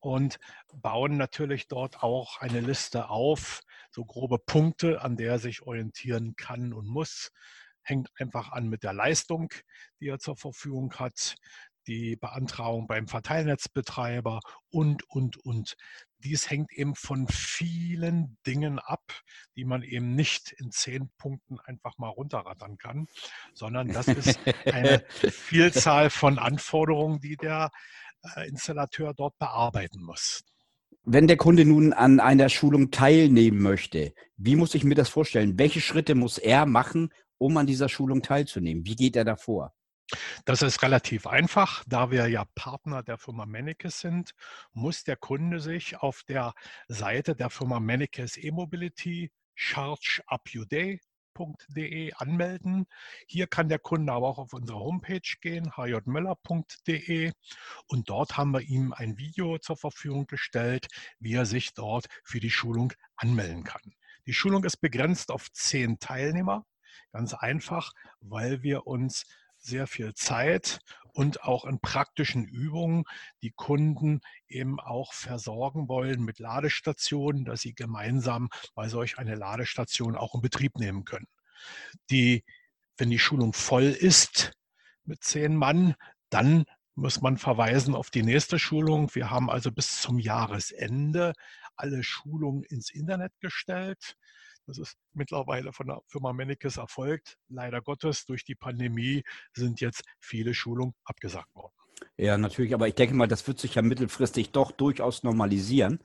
und 0.00 0.40
bauen 0.74 1.16
natürlich 1.16 1.68
dort 1.68 2.02
auch 2.02 2.40
eine 2.40 2.60
Liste 2.60 3.08
auf, 3.08 3.60
so 3.92 4.04
grobe 4.04 4.38
Punkte, 4.38 5.00
an 5.02 5.16
der 5.16 5.30
er 5.30 5.38
sich 5.38 5.62
orientieren 5.62 6.34
kann 6.34 6.72
und 6.72 6.88
muss 6.88 7.30
hängt 7.90 8.08
einfach 8.18 8.52
an 8.52 8.68
mit 8.68 8.82
der 8.82 8.94
Leistung, 8.94 9.52
die 10.00 10.08
er 10.08 10.18
zur 10.18 10.36
Verfügung 10.36 10.94
hat, 10.94 11.36
die 11.86 12.16
Beantragung 12.16 12.86
beim 12.86 13.08
Verteilnetzbetreiber 13.08 14.40
und, 14.70 15.02
und, 15.08 15.36
und. 15.38 15.76
Dies 16.18 16.50
hängt 16.50 16.72
eben 16.72 16.94
von 16.94 17.26
vielen 17.28 18.38
Dingen 18.46 18.78
ab, 18.78 19.02
die 19.56 19.64
man 19.64 19.82
eben 19.82 20.14
nicht 20.14 20.52
in 20.52 20.70
zehn 20.70 21.10
Punkten 21.18 21.58
einfach 21.60 21.98
mal 21.98 22.08
runterrattern 22.08 22.76
kann, 22.78 23.08
sondern 23.54 23.88
das 23.88 24.08
ist 24.08 24.38
eine 24.66 25.04
Vielzahl 25.30 26.10
von 26.10 26.38
Anforderungen, 26.38 27.20
die 27.20 27.36
der 27.36 27.70
äh, 28.36 28.48
Installateur 28.48 29.14
dort 29.14 29.38
bearbeiten 29.38 30.02
muss. 30.02 30.44
Wenn 31.02 31.26
der 31.26 31.38
Kunde 31.38 31.64
nun 31.64 31.94
an 31.94 32.20
einer 32.20 32.50
Schulung 32.50 32.90
teilnehmen 32.90 33.60
möchte, 33.62 34.12
wie 34.36 34.56
muss 34.56 34.74
ich 34.74 34.84
mir 34.84 34.94
das 34.94 35.08
vorstellen? 35.08 35.58
Welche 35.58 35.80
Schritte 35.80 36.14
muss 36.14 36.36
er 36.36 36.66
machen, 36.66 37.10
um 37.40 37.56
an 37.56 37.66
dieser 37.66 37.88
Schulung 37.88 38.22
teilzunehmen? 38.22 38.86
Wie 38.86 38.96
geht 38.96 39.16
er 39.16 39.24
davor? 39.24 39.74
Das 40.44 40.62
ist 40.62 40.82
relativ 40.82 41.26
einfach. 41.26 41.84
Da 41.86 42.10
wir 42.10 42.28
ja 42.28 42.44
Partner 42.54 43.02
der 43.02 43.18
Firma 43.18 43.46
Mennekes 43.46 44.00
sind, 44.00 44.32
muss 44.72 45.04
der 45.04 45.16
Kunde 45.16 45.60
sich 45.60 45.98
auf 45.98 46.22
der 46.24 46.54
Seite 46.88 47.34
der 47.34 47.50
Firma 47.50 47.80
Mennekes 47.80 48.36
E-Mobility 48.36 49.30
chargeupuday.de 49.54 52.12
anmelden. 52.14 52.86
Hier 53.26 53.46
kann 53.46 53.68
der 53.68 53.78
Kunde 53.78 54.12
aber 54.12 54.28
auch 54.28 54.38
auf 54.38 54.52
unsere 54.52 54.80
Homepage 54.80 55.20
gehen, 55.40 55.72
hjmöller.de 55.76 57.32
und 57.86 58.10
dort 58.10 58.36
haben 58.36 58.50
wir 58.50 58.60
ihm 58.60 58.92
ein 58.92 59.16
Video 59.16 59.58
zur 59.58 59.76
Verfügung 59.76 60.26
gestellt, 60.26 60.88
wie 61.20 61.34
er 61.34 61.46
sich 61.46 61.72
dort 61.72 62.06
für 62.24 62.40
die 62.40 62.50
Schulung 62.50 62.92
anmelden 63.16 63.64
kann. 63.64 63.94
Die 64.26 64.34
Schulung 64.34 64.64
ist 64.64 64.78
begrenzt 64.78 65.30
auf 65.30 65.50
zehn 65.52 65.98
Teilnehmer. 65.98 66.66
Ganz 67.12 67.34
einfach, 67.34 67.92
weil 68.20 68.62
wir 68.62 68.86
uns 68.86 69.26
sehr 69.56 69.86
viel 69.86 70.14
Zeit 70.14 70.80
und 71.12 71.42
auch 71.42 71.64
in 71.64 71.80
praktischen 71.80 72.44
Übungen 72.44 73.04
die 73.42 73.50
Kunden 73.50 74.20
eben 74.48 74.80
auch 74.80 75.12
versorgen 75.12 75.88
wollen 75.88 76.24
mit 76.24 76.38
Ladestationen, 76.38 77.44
dass 77.44 77.60
sie 77.60 77.74
gemeinsam 77.74 78.48
bei 78.74 78.88
solch 78.88 79.18
einer 79.18 79.36
Ladestation 79.36 80.16
auch 80.16 80.34
in 80.34 80.40
Betrieb 80.40 80.76
nehmen 80.76 81.04
können. 81.04 81.26
Die, 82.10 82.44
wenn 82.96 83.10
die 83.10 83.18
Schulung 83.18 83.52
voll 83.52 83.84
ist 83.84 84.52
mit 85.04 85.22
zehn 85.22 85.56
Mann, 85.56 85.94
dann 86.30 86.64
muss 86.94 87.20
man 87.20 87.38
verweisen 87.38 87.94
auf 87.94 88.10
die 88.10 88.22
nächste 88.22 88.58
Schulung. 88.58 89.14
Wir 89.14 89.30
haben 89.30 89.50
also 89.50 89.72
bis 89.72 90.00
zum 90.00 90.18
Jahresende 90.18 91.32
alle 91.76 92.02
Schulungen 92.02 92.62
ins 92.62 92.90
Internet 92.90 93.32
gestellt. 93.40 94.16
Das 94.70 94.78
ist 94.78 94.96
mittlerweile 95.14 95.72
von 95.72 95.88
der 95.88 96.00
Firma 96.06 96.32
Mennekes 96.32 96.76
erfolgt. 96.76 97.38
Leider 97.48 97.82
Gottes, 97.82 98.24
durch 98.24 98.44
die 98.44 98.54
Pandemie 98.54 99.24
sind 99.52 99.80
jetzt 99.80 100.04
viele 100.20 100.54
Schulungen 100.54 100.94
abgesagt 101.04 101.52
worden. 101.56 101.72
Ja, 102.16 102.38
natürlich, 102.38 102.72
aber 102.72 102.86
ich 102.86 102.94
denke 102.94 103.16
mal, 103.16 103.26
das 103.26 103.48
wird 103.48 103.58
sich 103.58 103.74
ja 103.74 103.82
mittelfristig 103.82 104.52
doch 104.52 104.70
durchaus 104.70 105.24
normalisieren. 105.24 105.98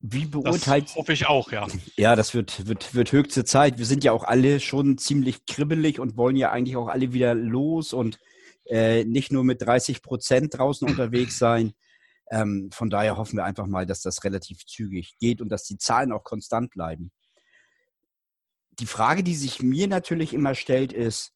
Wie 0.00 0.24
beurteilt. 0.24 0.86
Das 0.86 0.96
hoffe 0.96 1.12
ich 1.12 1.26
auch, 1.26 1.52
ja. 1.52 1.66
Ja, 1.96 2.16
das 2.16 2.32
wird, 2.32 2.66
wird, 2.66 2.94
wird 2.94 3.12
höchste 3.12 3.44
Zeit. 3.44 3.76
Wir 3.76 3.84
sind 3.84 4.04
ja 4.04 4.12
auch 4.12 4.24
alle 4.24 4.58
schon 4.58 4.96
ziemlich 4.96 5.44
kribbelig 5.44 6.00
und 6.00 6.16
wollen 6.16 6.36
ja 6.36 6.50
eigentlich 6.50 6.78
auch 6.78 6.88
alle 6.88 7.12
wieder 7.12 7.34
los 7.34 7.92
und 7.92 8.18
äh, 8.64 9.04
nicht 9.04 9.32
nur 9.32 9.44
mit 9.44 9.60
30 9.60 10.00
Prozent 10.00 10.56
draußen 10.56 10.88
unterwegs 10.88 11.36
sein. 11.38 11.74
Ähm, 12.30 12.70
von 12.72 12.88
daher 12.88 13.18
hoffen 13.18 13.36
wir 13.36 13.44
einfach 13.44 13.66
mal, 13.66 13.84
dass 13.84 14.00
das 14.00 14.24
relativ 14.24 14.64
zügig 14.64 15.18
geht 15.18 15.42
und 15.42 15.50
dass 15.50 15.64
die 15.64 15.76
Zahlen 15.76 16.12
auch 16.12 16.24
konstant 16.24 16.70
bleiben 16.70 17.12
die 18.78 18.86
Frage, 18.86 19.22
die 19.22 19.34
sich 19.34 19.62
mir 19.62 19.88
natürlich 19.88 20.32
immer 20.34 20.54
stellt, 20.54 20.92
ist, 20.92 21.34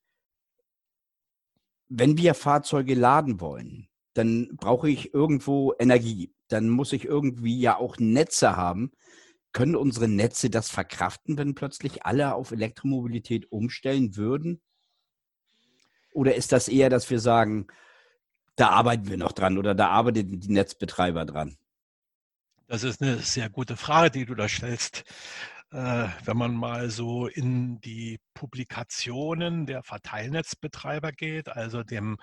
wenn 1.89 2.17
wir 2.17 2.35
Fahrzeuge 2.35 2.95
laden 2.95 3.41
wollen, 3.41 3.89
dann 4.15 4.57
brauche 4.57 4.89
ich 4.89 5.13
irgendwo 5.15 5.75
Energie. 5.79 6.35
Dann 6.49 6.69
muss 6.69 6.93
ich 6.93 7.05
irgendwie 7.05 7.61
ja 7.61 7.77
auch 7.77 7.99
Netze 7.99 8.57
haben. 8.57 8.93
Können 9.53 9.77
unsere 9.77 10.09
Netze 10.09 10.49
das 10.49 10.71
verkraften, 10.71 11.37
wenn 11.37 11.55
plötzlich 11.55 12.07
alle 12.07 12.35
auf 12.35 12.53
Elektromobilität 12.53 13.51
umstellen 13.51 14.17
würden? 14.17 14.63
Oder 16.15 16.35
ist 16.35 16.53
das 16.53 16.69
eher, 16.69 16.91
dass 16.91 17.11
wir 17.11 17.21
sagen, 17.21 17.67
da 18.57 18.69
arbeiten 18.69 19.09
wir 19.09 19.17
noch 19.17 19.33
dran 19.33 19.59
oder 19.59 19.75
da 19.75 19.89
arbeiten 19.89 20.41
die 20.41 20.53
Netzbetreiber 20.53 21.25
dran? 21.25 21.57
Das 22.67 22.85
ist 22.85 23.03
eine 23.03 23.19
sehr 23.19 23.51
gute 23.51 23.77
Frage, 23.77 24.11
die 24.11 24.25
du 24.25 24.35
da 24.35 24.49
stellst. 24.49 25.05
Äh, 25.73 26.09
wenn 26.25 26.37
man 26.37 26.55
mal 26.55 26.91
so 26.91 27.27
in 27.27 27.81
die 27.81 28.21
Publikationen 28.35 29.65
der 29.65 29.83
Verteilnetzbetreiber 29.83 31.13
geht, 31.13 31.49
also 31.49 31.83
dem 31.83 32.19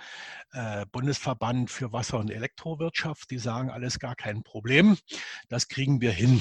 äh, 0.51 0.85
Bundesverband 0.91 1.71
für 1.71 1.91
Wasser- 1.91 2.19
und 2.19 2.29
Elektrowirtschaft, 2.29 3.31
die 3.31 3.39
sagen, 3.39 3.71
alles 3.71 3.97
gar 3.97 4.15
kein 4.15 4.43
Problem, 4.43 4.97
das 5.47 5.67
kriegen 5.67 5.99
wir 5.99 6.11
hin. 6.11 6.39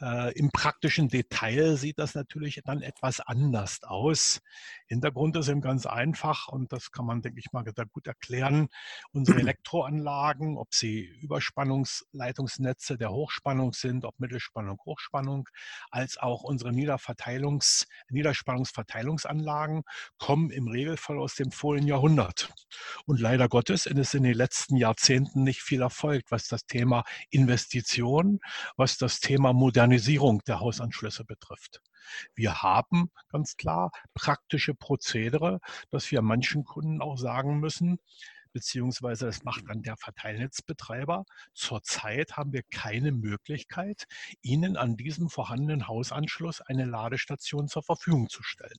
Äh, 0.00 0.32
Im 0.36 0.50
praktischen 0.50 1.08
Detail 1.08 1.76
sieht 1.76 1.98
das 1.98 2.14
natürlich 2.14 2.60
dann 2.64 2.82
etwas 2.82 3.20
anders 3.20 3.82
aus. 3.84 4.40
Hintergrund 4.86 5.36
ist 5.36 5.48
eben 5.48 5.60
ganz 5.60 5.86
einfach 5.86 6.48
und 6.48 6.72
das 6.72 6.90
kann 6.90 7.06
man, 7.06 7.22
denke 7.22 7.38
ich 7.38 7.52
mal, 7.52 7.64
gut 7.64 8.06
erklären. 8.06 8.68
Unsere 9.12 9.38
Elektroanlagen, 9.40 10.58
ob 10.58 10.74
sie 10.74 11.04
Überspannungsleitungsnetze 11.22 12.98
der 12.98 13.12
Hochspannung 13.12 13.72
sind, 13.72 14.04
ob 14.04 14.18
Mittelspannung, 14.18 14.80
Hochspannung, 14.84 15.48
als 15.90 16.18
auch 16.18 16.42
unsere 16.42 16.70
Niederverteilungs-, 16.70 17.86
Niederspannungsverteilungsanlagen 18.08 19.84
kommen 20.18 20.50
im 20.50 20.66
Regelfall 20.66 21.18
aus 21.18 21.36
dem 21.36 21.52
vorigen 21.52 21.86
Jahrhundert. 21.86 22.52
Und 23.06 23.20
leider 23.20 23.48
Gottes 23.48 23.86
ist 23.86 24.14
in 24.14 24.24
den 24.24 24.34
letzten 24.34 24.76
Jahrzehnten 24.76 25.44
nicht 25.44 25.62
viel 25.62 25.82
erfolgt, 25.82 26.32
was 26.32 26.48
das 26.48 26.66
Thema 26.66 27.04
Investition, 27.30 28.40
was 28.76 28.98
das 28.98 29.20
Thema 29.20 29.52
Modernisierung 29.52 29.83
Modernisierung 29.84 30.42
der 30.46 30.60
Hausanschlüsse 30.60 31.26
betrifft. 31.26 31.82
Wir 32.34 32.62
haben 32.62 33.10
ganz 33.28 33.58
klar 33.58 33.90
praktische 34.14 34.74
Prozedere, 34.74 35.60
dass 35.90 36.10
wir 36.10 36.22
manchen 36.22 36.64
Kunden 36.64 37.02
auch 37.02 37.18
sagen 37.18 37.60
müssen, 37.60 37.98
beziehungsweise 38.54 39.26
das 39.26 39.44
macht 39.44 39.64
dann 39.68 39.82
der 39.82 39.98
Verteilnetzbetreiber. 39.98 41.26
Zurzeit 41.52 42.38
haben 42.38 42.54
wir 42.54 42.62
keine 42.70 43.12
Möglichkeit, 43.12 44.04
Ihnen 44.40 44.78
an 44.78 44.96
diesem 44.96 45.28
vorhandenen 45.28 45.86
Hausanschluss 45.86 46.62
eine 46.62 46.86
Ladestation 46.86 47.68
zur 47.68 47.82
Verfügung 47.82 48.30
zu 48.30 48.42
stellen. 48.42 48.78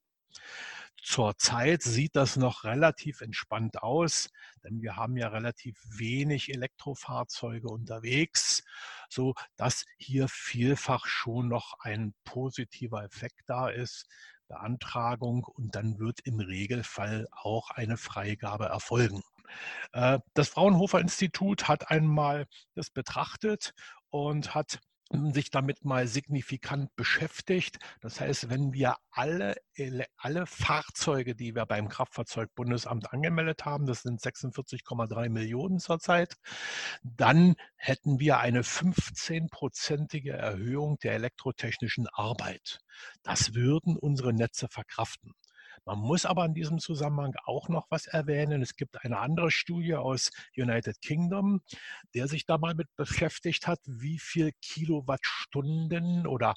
Zurzeit 1.06 1.84
sieht 1.84 2.16
das 2.16 2.36
noch 2.36 2.64
relativ 2.64 3.22
entspannt 3.22 3.84
aus, 3.84 4.28
denn 4.64 4.82
wir 4.82 4.96
haben 4.96 5.18
ja 5.18 5.28
relativ 5.28 5.80
wenig 5.88 6.52
Elektrofahrzeuge 6.52 7.68
unterwegs, 7.68 8.64
so 9.08 9.36
dass 9.56 9.86
hier 9.98 10.28
vielfach 10.28 11.06
schon 11.06 11.48
noch 11.48 11.76
ein 11.80 12.16
positiver 12.24 13.04
Effekt 13.04 13.44
da 13.46 13.70
ist. 13.70 14.08
Beantragung 14.48 15.44
und 15.44 15.76
dann 15.76 16.00
wird 16.00 16.22
im 16.22 16.40
Regelfall 16.40 17.28
auch 17.32 17.70
eine 17.70 17.98
Freigabe 17.98 18.66
erfolgen. 18.66 19.22
Äh, 19.94 20.18
das 20.34 20.50
Fraunhofer 20.50 21.00
Institut 21.00 21.68
hat 21.68 21.92
einmal 21.92 22.48
das 22.74 22.90
betrachtet 22.90 23.76
und 24.10 24.56
hat 24.56 24.80
sich 25.12 25.52
damit 25.52 25.86
mal 25.86 26.08
signifikant 26.08 26.96
beschäftigt. 26.96 27.78
Das 28.02 28.20
heißt, 28.20 28.50
wenn 28.50 28.74
wir 28.74 28.96
alle, 29.12 29.56
alle 30.18 30.46
Fahrzeuge, 30.48 31.36
die 31.36 31.54
wir 31.56 31.66
beim 31.66 31.90
Kraftfahrzeugbundesamt 31.90 33.14
angemeldet 33.14 33.66
haben, 33.66 33.86
das 33.86 34.02
sind 34.02 34.20
46,3 34.20 35.30
Millionen 35.30 35.80
zurzeit, 35.80 36.36
dann 37.04 37.56
hätten 37.76 38.20
wir 38.20 38.40
eine 38.40 38.64
15-prozentige 38.64 40.32
Erhöhung 40.32 40.98
der 41.00 41.14
elektrotechnischen 41.14 42.08
Arbeit. 42.08 42.80
Das 43.22 43.54
würden 43.54 43.98
unsere 43.98 44.34
Netze 44.34 44.68
verkraften. 44.68 45.34
Man 45.86 46.00
muss 46.00 46.26
aber 46.26 46.46
in 46.46 46.56
diesem 46.56 46.80
Zusammenhang 46.80 47.36
auch 47.46 47.70
noch 47.70 47.86
was 47.92 48.08
erwähnen. 48.08 48.64
Es 48.64 48.76
gibt 48.76 49.04
eine 49.04 49.20
andere 49.20 49.52
Studie 49.52 49.96
aus 49.96 50.32
United 50.58 51.00
Kingdom, 51.02 51.62
der 52.16 52.28
sich 52.28 52.46
da 52.48 52.58
mal 52.58 52.74
mit 52.74 52.88
beschäftigt 52.96 53.68
hat, 53.68 53.80
wie 53.86 54.18
viel 54.18 54.52
Kilowattstunden 54.62 56.26
oder 56.26 56.56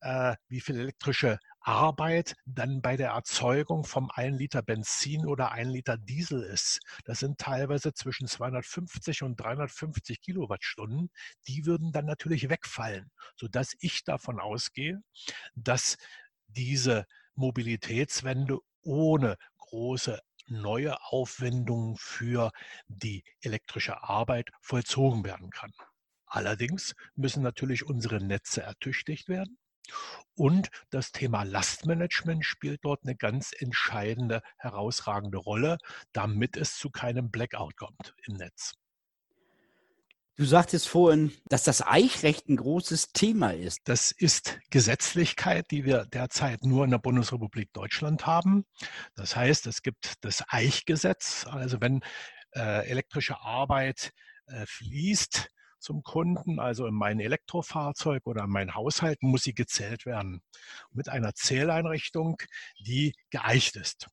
äh, 0.00 0.36
wie 0.48 0.60
viel 0.60 0.78
elektrische 0.78 1.38
Arbeit 1.60 2.36
dann 2.44 2.80
bei 2.80 2.96
der 2.96 3.10
Erzeugung 3.10 3.84
vom 3.84 4.10
1 4.12 4.38
Liter 4.38 4.62
Benzin 4.62 5.26
oder 5.26 5.50
1 5.50 5.72
Liter 5.72 5.96
Diesel 5.96 6.42
ist. 6.42 6.80
Das 7.04 7.18
sind 7.18 7.38
teilweise 7.38 7.92
zwischen 7.92 8.28
250 8.28 9.22
und 9.24 9.40
350 9.40 10.20
Kilowattstunden. 10.20 11.10
Die 11.48 11.66
würden 11.66 11.90
dann 11.90 12.04
natürlich 12.04 12.48
wegfallen, 12.50 13.10
sodass 13.34 13.74
ich 13.80 14.04
davon 14.04 14.38
ausgehe, 14.38 15.02
dass 15.54 15.96
diese 16.48 17.06
Mobilitätswende 17.34 18.58
ohne 18.82 19.36
große 19.58 20.20
neue 20.46 21.00
Aufwendungen 21.02 21.96
für 21.96 22.52
die 22.86 23.24
elektrische 23.40 24.02
Arbeit 24.02 24.50
vollzogen 24.60 25.24
werden 25.24 25.50
kann. 25.50 25.72
Allerdings 26.26 26.94
müssen 27.14 27.42
natürlich 27.42 27.86
unsere 27.86 28.22
Netze 28.22 28.62
ertüchtigt 28.62 29.28
werden. 29.28 29.58
Und 30.34 30.70
das 30.90 31.12
Thema 31.12 31.42
Lastmanagement 31.44 32.44
spielt 32.44 32.84
dort 32.84 33.02
eine 33.04 33.16
ganz 33.16 33.52
entscheidende, 33.56 34.42
herausragende 34.56 35.38
Rolle, 35.38 35.78
damit 36.12 36.56
es 36.56 36.76
zu 36.76 36.90
keinem 36.90 37.30
Blackout 37.30 37.76
kommt 37.76 38.14
im 38.26 38.34
Netz. 38.34 38.74
Du 40.36 40.44
sagtest 40.44 40.88
vorhin, 40.88 41.32
dass 41.44 41.62
das 41.62 41.80
Eichrecht 41.86 42.48
ein 42.48 42.56
großes 42.56 43.12
Thema 43.12 43.54
ist. 43.54 43.82
Das 43.84 44.10
ist 44.10 44.58
Gesetzlichkeit, 44.70 45.70
die 45.70 45.84
wir 45.84 46.06
derzeit 46.06 46.64
nur 46.64 46.84
in 46.84 46.90
der 46.90 46.98
Bundesrepublik 46.98 47.72
Deutschland 47.72 48.26
haben. 48.26 48.64
Das 49.14 49.36
heißt, 49.36 49.68
es 49.68 49.82
gibt 49.82 50.14
das 50.22 50.42
Eichgesetz. 50.48 51.46
Also 51.48 51.80
wenn 51.80 52.00
äh, 52.50 52.84
elektrische 52.88 53.42
Arbeit 53.42 54.10
äh, 54.46 54.66
fließt 54.66 55.50
zum 55.78 56.02
Kunden, 56.02 56.58
also 56.58 56.88
in 56.88 56.94
mein 56.94 57.20
Elektrofahrzeug 57.20 58.26
oder 58.26 58.42
in 58.42 58.50
mein 58.50 58.74
Haushalt, 58.74 59.22
muss 59.22 59.44
sie 59.44 59.54
gezählt 59.54 60.04
werden. 60.04 60.40
Mit 60.90 61.08
einer 61.08 61.34
Zähleinrichtung, 61.34 62.38
die 62.80 63.14
geeicht 63.30 63.76
ist. 63.76 64.08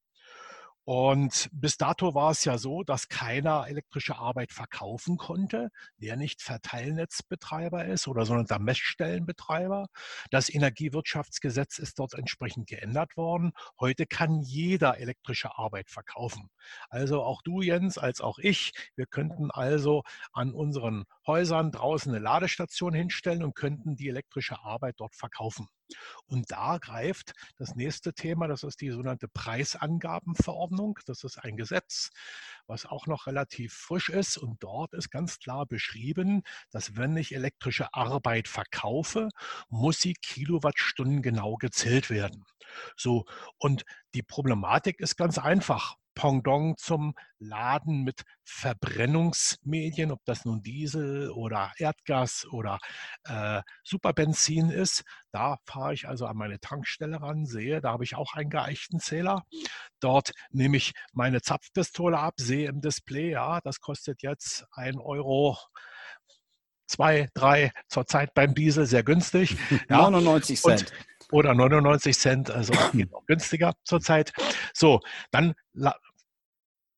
Und 0.83 1.47
bis 1.51 1.77
dato 1.77 2.15
war 2.15 2.31
es 2.31 2.43
ja 2.43 2.57
so, 2.57 2.83
dass 2.83 3.07
keiner 3.07 3.67
elektrische 3.67 4.17
Arbeit 4.17 4.51
verkaufen 4.51 5.17
konnte, 5.17 5.69
der 5.97 6.17
nicht 6.17 6.41
Verteilnetzbetreiber 6.41 7.85
ist 7.85 8.07
oder 8.07 8.25
sogenannter 8.25 8.57
Messstellenbetreiber. 8.57 9.87
Das 10.31 10.49
Energiewirtschaftsgesetz 10.53 11.77
ist 11.77 11.99
dort 11.99 12.15
entsprechend 12.15 12.67
geändert 12.67 13.15
worden. 13.15 13.51
Heute 13.79 14.07
kann 14.07 14.41
jeder 14.41 14.97
elektrische 14.97 15.55
Arbeit 15.55 15.91
verkaufen. 15.91 16.49
Also 16.89 17.21
auch 17.23 17.43
du, 17.43 17.61
Jens, 17.61 17.99
als 17.99 18.19
auch 18.19 18.39
ich. 18.39 18.71
Wir 18.95 19.05
könnten 19.05 19.51
also 19.51 20.01
an 20.33 20.51
unseren 20.51 21.05
Häusern 21.27 21.71
draußen 21.71 22.11
eine 22.11 22.23
Ladestation 22.23 22.93
hinstellen 22.93 23.43
und 23.43 23.55
könnten 23.55 23.95
die 23.95 24.09
elektrische 24.09 24.59
Arbeit 24.63 24.95
dort 24.97 25.15
verkaufen. 25.15 25.67
Und 26.25 26.51
da 26.51 26.77
greift 26.77 27.33
das 27.57 27.75
nächste 27.75 28.13
Thema, 28.13 28.47
das 28.47 28.63
ist 28.63 28.81
die 28.81 28.89
sogenannte 28.89 29.27
Preisangabenverordnung. 29.27 30.99
Das 31.05 31.23
ist 31.23 31.37
ein 31.37 31.57
Gesetz, 31.57 32.09
was 32.67 32.85
auch 32.85 33.07
noch 33.07 33.27
relativ 33.27 33.73
frisch 33.73 34.09
ist. 34.09 34.37
Und 34.37 34.63
dort 34.63 34.93
ist 34.93 35.09
ganz 35.09 35.39
klar 35.39 35.65
beschrieben, 35.65 36.43
dass 36.71 36.95
wenn 36.95 37.17
ich 37.17 37.33
elektrische 37.33 37.93
Arbeit 37.93 38.47
verkaufe, 38.47 39.29
muss 39.69 40.01
sie 40.01 40.13
Kilowattstunden 40.13 41.21
genau 41.21 41.55
gezählt 41.55 42.09
werden. 42.09 42.45
So, 42.95 43.25
und 43.57 43.83
die 44.13 44.23
Problematik 44.23 44.99
ist 44.99 45.17
ganz 45.17 45.37
einfach. 45.37 45.97
Pendant 46.13 46.79
zum 46.79 47.13
Laden 47.39 48.03
mit 48.03 48.23
Verbrennungsmedien, 48.43 50.11
ob 50.11 50.19
das 50.25 50.45
nun 50.45 50.61
Diesel 50.61 51.31
oder 51.31 51.71
Erdgas 51.77 52.45
oder 52.51 52.79
äh, 53.23 53.61
Superbenzin 53.83 54.69
ist. 54.69 55.03
Da 55.31 55.57
fahre 55.65 55.93
ich 55.93 56.07
also 56.07 56.25
an 56.25 56.37
meine 56.37 56.59
Tankstelle 56.59 57.21
ran, 57.21 57.45
sehe, 57.45 57.81
da 57.81 57.93
habe 57.93 58.03
ich 58.03 58.15
auch 58.15 58.33
einen 58.33 58.49
geeichten 58.49 58.99
Zähler. 58.99 59.43
Dort 59.99 60.31
nehme 60.51 60.77
ich 60.77 60.93
meine 61.13 61.41
Zapfpistole 61.41 62.17
ab, 62.17 62.35
sehe 62.37 62.67
im 62.69 62.81
Display, 62.81 63.31
ja, 63.31 63.61
das 63.61 63.79
kostet 63.79 64.21
jetzt 64.21 64.65
1 64.71 64.97
Euro 64.99 65.57
zwei, 66.91 67.29
drei, 67.33 67.71
zurzeit 67.87 68.33
beim 68.33 68.53
Diesel 68.53 68.85
sehr 68.85 69.03
günstig. 69.03 69.55
Ja. 69.89 69.97
99 70.09 70.61
Cent. 70.61 70.81
Und 70.81 70.93
oder 71.31 71.53
99 71.53 72.17
Cent, 72.17 72.51
also 72.51 72.73
geht 72.93 73.13
auch 73.13 73.25
günstiger 73.25 73.73
zurzeit. 73.83 74.31
So, 74.73 74.99
dann 75.31 75.53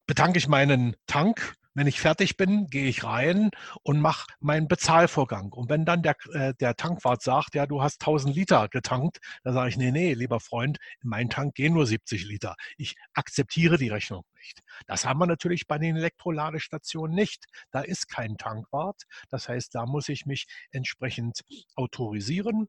betanke 0.07 0.37
ich 0.37 0.47
meinen 0.47 0.95
Tank. 1.07 1.55
Wenn 1.73 1.87
ich 1.87 1.99
fertig 1.99 2.37
bin, 2.37 2.67
gehe 2.67 2.87
ich 2.87 3.03
rein 3.03 3.49
und 3.81 3.99
mache 3.99 4.27
meinen 4.39 4.67
Bezahlvorgang. 4.67 5.51
Und 5.51 5.69
wenn 5.69 5.85
dann 5.85 6.03
der, 6.03 6.15
äh, 6.33 6.53
der 6.53 6.75
Tankwart 6.75 7.21
sagt, 7.21 7.55
ja, 7.55 7.65
du 7.65 7.81
hast 7.81 8.01
1000 8.01 8.35
Liter 8.35 8.67
getankt, 8.69 9.19
dann 9.43 9.53
sage 9.53 9.69
ich, 9.69 9.77
nee, 9.77 9.91
nee, 9.91 10.13
lieber 10.13 10.39
Freund, 10.39 10.77
in 11.01 11.09
meinen 11.09 11.29
Tank 11.29 11.55
gehen 11.55 11.73
nur 11.73 11.85
70 11.85 12.25
Liter. 12.25 12.55
Ich 12.77 12.95
akzeptiere 13.13 13.77
die 13.77 13.89
Rechnung 13.89 14.23
nicht. 14.35 14.61
Das 14.85 15.05
haben 15.05 15.19
wir 15.19 15.25
natürlich 15.25 15.67
bei 15.67 15.77
den 15.77 15.95
Elektroladestationen 15.95 17.15
nicht. 17.15 17.45
Da 17.71 17.81
ist 17.81 18.07
kein 18.07 18.37
Tankwart. 18.37 19.03
Das 19.29 19.49
heißt, 19.49 19.73
da 19.73 19.85
muss 19.85 20.09
ich 20.09 20.25
mich 20.25 20.47
entsprechend 20.71 21.41
autorisieren 21.75 22.67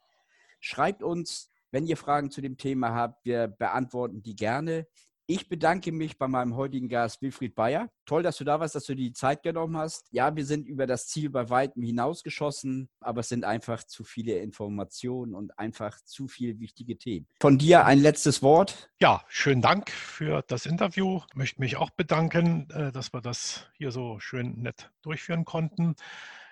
Schreibt 0.61 1.03
uns, 1.03 1.51
wenn 1.73 1.87
ihr 1.87 1.97
Fragen 1.97 2.31
zu 2.31 2.41
dem 2.41 2.57
Thema 2.57 2.95
habt. 2.95 3.25
Wir 3.25 3.49
beantworten 3.49 4.23
die 4.23 4.37
gerne. 4.37 4.87
Ich 5.27 5.49
bedanke 5.49 5.91
mich 5.91 6.19
bei 6.19 6.29
meinem 6.29 6.55
heutigen 6.55 6.91
Gast 6.91 7.23
Wilfried 7.23 7.55
Bayer. 7.55 7.89
Toll, 8.05 8.23
dass 8.23 8.37
du 8.37 8.45
da 8.45 8.61
warst, 8.61 8.75
dass 8.75 8.85
du 8.85 8.95
die 8.95 9.15
Zeit 9.15 9.43
genommen 9.43 9.75
hast. 9.79 10.07
Ja, 10.11 10.37
wir 10.37 10.45
sind 10.45 10.69
über 10.69 10.87
das 10.87 11.07
Ziel 11.07 11.31
bei 11.31 11.49
weitem 11.49 11.83
hinausgeschossen, 11.83 12.91
aber 13.01 13.21
es 13.21 13.31
sind 13.31 13.43
einfach 13.43 13.85
zu 13.85 14.05
viele 14.05 14.37
Informationen 14.41 15.35
und 15.35 15.59
einfach 15.59 15.99
zu 16.05 16.29
viele 16.29 16.61
wichtige 16.61 16.99
Themen. 16.99 17.27
Von 17.41 17.57
dir 17.57 17.87
ein 17.87 18.01
letztes 18.01 18.43
Wort. 18.43 18.91
Ja, 19.01 19.25
schönen 19.29 19.63
Dank 19.63 19.91
für 19.91 20.43
das 20.47 20.67
Interview. 20.67 21.23
Ich 21.31 21.37
möchte 21.37 21.61
mich 21.63 21.77
auch 21.77 21.89
bedanken, 21.89 22.69
äh, 22.69 22.93
dass 22.93 23.15
wir 23.15 23.23
das 23.23 23.67
hier 23.79 23.93
so 23.93 24.21
schön 24.21 24.61
nett 24.61 24.91
durchführen 25.01 25.47
konnten. 25.47 25.95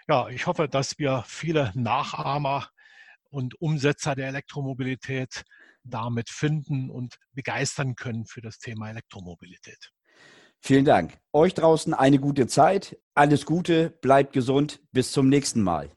Ja, 0.09 0.31
ich 0.31 0.47
hoffe, 0.47 0.67
dass 0.67 0.99
wir 0.99 1.25
viele 1.27 1.73
Nachahmer 1.75 2.71
und 3.29 3.61
Umsetzer 3.61 4.15
der 4.15 4.29
Elektromobilität 4.29 5.45
damit 5.85 6.31
finden 6.31 6.91
und 6.91 7.17
begeistern 7.33 7.95
können 7.95 8.27
für 8.27 8.41
das 8.41 8.59
Thema 8.59 8.91
Elektromobilität. 8.91 9.91
Vielen 10.61 10.85
Dank. 10.85 11.19
Euch 11.33 11.55
draußen 11.55 11.93
eine 11.93 12.19
gute 12.21 12.47
Zeit. 12.47 12.97
Alles 13.15 13.47
Gute, 13.47 13.91
bleibt 13.91 14.33
gesund. 14.33 14.81
Bis 14.93 15.11
zum 15.11 15.29
nächsten 15.29 15.61
Mal. 15.61 15.91